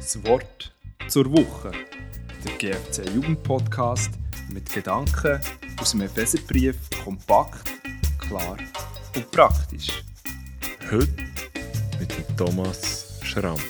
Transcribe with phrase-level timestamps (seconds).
[0.00, 0.72] Das Wort
[1.08, 1.72] zur Woche.
[2.42, 4.10] Der GFC Jugendpodcast
[4.50, 5.38] mit Gedanken
[5.78, 6.74] aus dem Epheserbrief
[7.04, 7.70] kompakt,
[8.18, 8.56] klar
[9.14, 10.02] und praktisch.
[10.90, 11.06] Heute
[11.98, 13.62] mit dem Thomas Schranz.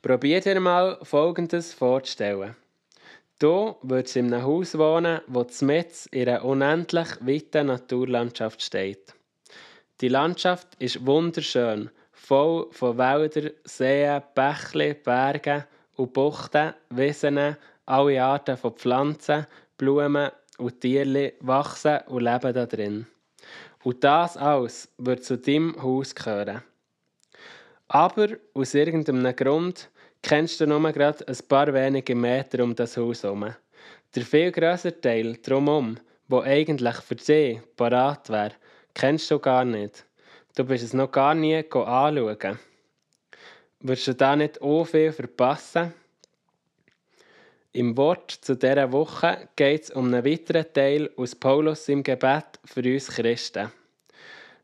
[0.00, 2.56] Probiert ihr mal Folgendes vorzustellen.
[3.38, 9.14] Du würdest in einem Haus wohnen, das mitten in einer unendlich weiten Naturlandschaft steht.
[10.04, 15.64] Die Landschaft ist wunderschön, voll von Wäldern, Seen, Bächli, Bergen
[15.96, 19.46] und Buchten, Wiesen, alle Arten von Pflanzen,
[19.78, 23.06] Blumen und Tieren wachsen und leben da drin.
[23.82, 26.60] Und das alles wird zu deinem Haus gehören.
[27.88, 29.88] Aber aus irgendeinem Grund
[30.20, 33.54] kennst du nur gerade ein paar wenige Meter um das Haus herum.
[34.14, 35.96] Der viel grössere Teil drumherum,
[36.28, 38.52] wo eigentlich für dich parat wäre,
[38.94, 40.04] kennst du gar nicht.
[40.56, 42.58] Du bist es noch gar nie anschauen.
[43.80, 45.92] Wirst du da nicht auch viel verpassen?
[47.72, 52.60] Im Wort zu dieser Woche geht es um einen weiteren Teil aus Paulus im Gebet
[52.64, 53.72] für uns Christen.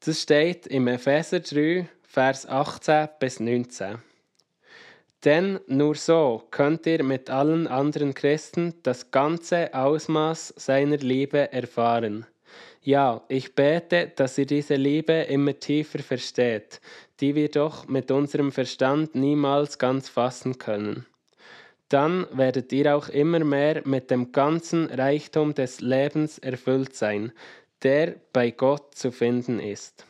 [0.00, 3.98] Das steht im Epheser 3, Vers 18 bis 19.
[5.24, 12.26] Denn nur so könnt ihr mit allen anderen Christen das ganze Ausmaß seiner Liebe erfahren.
[12.84, 16.80] Ja, ich bete, dass ihr diese Liebe immer tiefer versteht,
[17.20, 21.06] die wir doch mit unserem Verstand niemals ganz fassen können.
[21.88, 27.32] Dann werdet ihr auch immer mehr mit dem ganzen Reichtum des Lebens erfüllt sein,
[27.82, 30.06] der bei Gott zu finden ist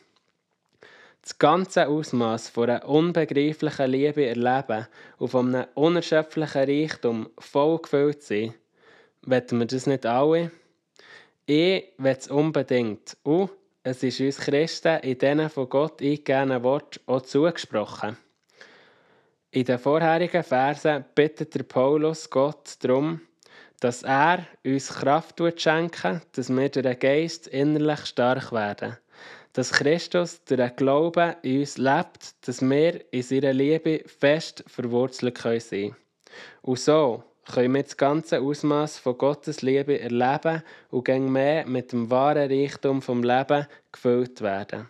[1.25, 4.85] das ganze Ausmaß von einer unbegreiflichen Liebe erleben
[5.17, 8.53] und von einem unerschöpflichen Reichtum voll gefüllt sein,
[9.23, 10.51] wollen wir das nicht alle?
[11.45, 13.17] Ich will es unbedingt.
[13.23, 13.51] Und
[13.83, 18.17] es ist uns Christen in diesen von Gott eingegebenen Worten auch zugesprochen.
[19.51, 23.21] In den vorherigen Versen bittet der Paulus Gott darum,
[23.79, 28.97] dass er uns Kraft schenken dass wir durch den Geist innerlich stark werden
[29.55, 35.37] dass Christus durch den Glauben in uns lebt, dass wir in seiner Liebe fest verwurzelt
[35.37, 35.95] sein können.
[36.61, 41.91] Und so können wir das ganze Ausmaß von Gottes Liebe erleben und gegen mehr mit
[41.91, 44.89] dem wahren Reichtum vom Leben gefüllt werden.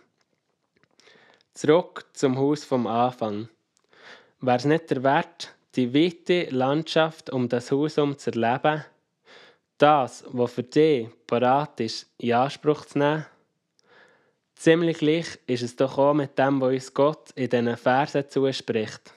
[1.52, 3.48] Zurück zum Haus vom Anfang.
[4.40, 8.84] Wäre es nicht der Wert, die weite Landschaft um das Haus herum zu erleben?
[9.78, 13.26] Das, was für dich parat ist, in Anspruch zu nehmen?
[14.54, 19.12] Ziemlich gleich ist es doch auch mit dem, was uns Gott in diesen Versen zuspricht.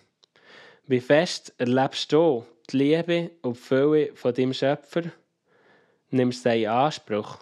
[0.85, 5.03] Wie fest erlebst du die Liebe und die Fülle von deinem Schöpfer?
[6.11, 7.39] Nimmst du sie in Anspruch?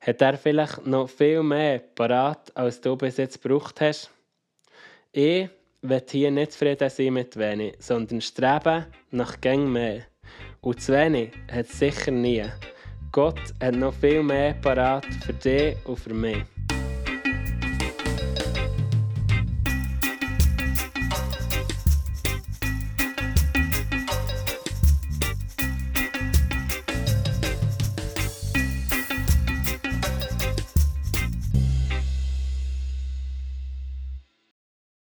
[0.00, 4.10] Hat er vielleicht noch viel mehr parat, als du bis jetzt gebraucht hast?
[5.12, 5.48] Ich
[5.82, 10.02] will hier nicht zufrieden sein mit wenig, sondern streben nach gäng mehr.
[10.60, 12.44] Und zu wenig hat es sicher nie.
[13.12, 16.57] Gott hat noch viel mehr parat für dich und für mich.